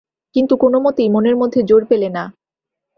কিন্তু 0.35 0.53
কোনোমতেই 0.55 1.09
মনের 1.09 1.35
মধ্যে 1.37 1.59
জোর 1.63 1.81
পেলে 1.85 2.09
না। 2.09 2.23